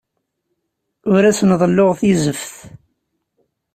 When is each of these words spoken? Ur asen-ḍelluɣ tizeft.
Ur 1.13 1.21
asen-ḍelluɣ 1.29 1.89
tizeft. 1.99 2.53